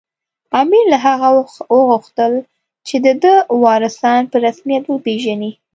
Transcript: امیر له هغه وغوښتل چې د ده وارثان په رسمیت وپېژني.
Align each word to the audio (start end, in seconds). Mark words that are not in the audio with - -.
امیر 0.61 0.85
له 0.93 0.97
هغه 1.05 1.27
وغوښتل 1.75 2.33
چې 2.87 2.95
د 3.05 3.07
ده 3.23 3.33
وارثان 3.63 4.21
په 4.31 4.37
رسمیت 4.45 4.83
وپېژني. 4.87 5.51